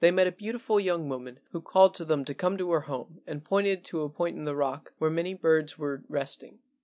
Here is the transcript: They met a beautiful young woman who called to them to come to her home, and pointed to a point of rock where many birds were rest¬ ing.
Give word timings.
They 0.01 0.09
met 0.09 0.25
a 0.25 0.31
beautiful 0.31 0.79
young 0.79 1.09
woman 1.09 1.39
who 1.51 1.61
called 1.61 1.93
to 1.93 2.05
them 2.05 2.25
to 2.25 2.33
come 2.33 2.57
to 2.57 2.71
her 2.71 2.79
home, 2.89 3.21
and 3.27 3.43
pointed 3.45 3.83
to 3.83 4.01
a 4.01 4.09
point 4.09 4.35
of 4.47 4.57
rock 4.57 4.93
where 4.97 5.11
many 5.11 5.35
birds 5.35 5.77
were 5.77 6.01
rest¬ 6.09 6.41
ing. 6.41 6.57